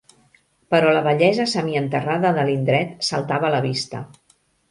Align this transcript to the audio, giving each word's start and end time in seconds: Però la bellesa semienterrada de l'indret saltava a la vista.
Però 0.75 0.93
la 0.95 1.03
bellesa 1.07 1.45
semienterrada 1.51 2.33
de 2.39 2.47
l'indret 2.47 2.97
saltava 3.09 3.49
a 3.51 3.55
la 3.57 3.63
vista. 3.69 4.01